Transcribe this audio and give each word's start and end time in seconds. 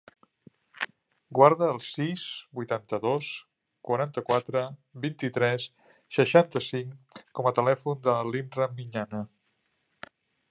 Guarda 1.39 1.67
el 1.73 1.81
sis, 1.87 2.23
vuitanta-dos, 2.59 3.27
quaranta-quatre, 3.89 4.63
vint-i-tres, 5.05 5.67
seixanta-cinc 6.19 7.21
com 7.41 7.51
a 7.51 7.53
telèfon 7.61 8.01
de 8.09 8.17
l'Imran 8.31 8.75
Miñana. 8.81 9.21